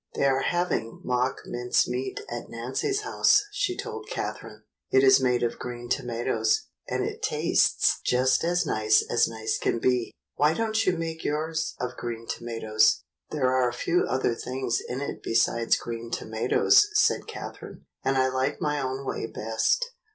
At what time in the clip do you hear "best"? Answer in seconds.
19.27-19.85